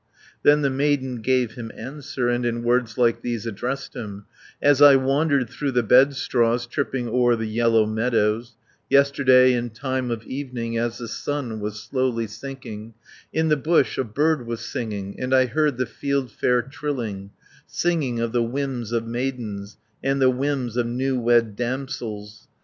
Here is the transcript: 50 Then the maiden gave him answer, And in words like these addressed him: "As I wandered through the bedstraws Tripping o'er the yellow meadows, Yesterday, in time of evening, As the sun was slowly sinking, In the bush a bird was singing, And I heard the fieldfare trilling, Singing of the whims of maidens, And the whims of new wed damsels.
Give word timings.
50 0.37 0.39
Then 0.41 0.61
the 0.63 0.71
maiden 0.71 1.21
gave 1.21 1.51
him 1.51 1.71
answer, 1.77 2.27
And 2.27 2.43
in 2.43 2.63
words 2.63 2.97
like 2.97 3.21
these 3.21 3.45
addressed 3.45 3.93
him: 3.95 4.25
"As 4.59 4.81
I 4.81 4.95
wandered 4.95 5.47
through 5.47 5.73
the 5.73 5.83
bedstraws 5.83 6.65
Tripping 6.65 7.07
o'er 7.07 7.35
the 7.35 7.45
yellow 7.45 7.85
meadows, 7.85 8.55
Yesterday, 8.89 9.53
in 9.53 9.69
time 9.69 10.09
of 10.09 10.23
evening, 10.23 10.75
As 10.75 10.97
the 10.97 11.07
sun 11.07 11.59
was 11.59 11.83
slowly 11.83 12.25
sinking, 12.25 12.95
In 13.31 13.49
the 13.49 13.57
bush 13.57 13.99
a 13.99 14.03
bird 14.03 14.47
was 14.47 14.61
singing, 14.61 15.19
And 15.19 15.35
I 15.35 15.45
heard 15.45 15.77
the 15.77 15.85
fieldfare 15.85 16.63
trilling, 16.67 17.29
Singing 17.67 18.19
of 18.19 18.31
the 18.31 18.41
whims 18.41 18.91
of 18.91 19.05
maidens, 19.05 19.77
And 20.03 20.19
the 20.19 20.31
whims 20.31 20.77
of 20.77 20.87
new 20.87 21.19
wed 21.19 21.55
damsels. 21.55 22.47